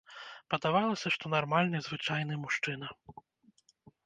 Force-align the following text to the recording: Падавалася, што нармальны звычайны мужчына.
Падавалася, 0.53 1.07
што 1.15 1.25
нармальны 1.35 1.77
звычайны 1.89 2.39
мужчына. 2.47 2.87